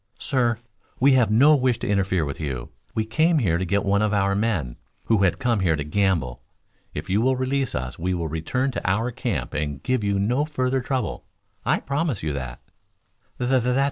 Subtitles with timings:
[0.17, 0.57] "Sir,
[0.99, 2.69] we had no wish to interfere with you.
[2.95, 6.41] We came here to get one of our men who had come here to gamble.
[6.91, 10.43] If you will release us we will return to our camp and give you no
[10.43, 11.25] further trouble.
[11.67, 12.61] I promise you that."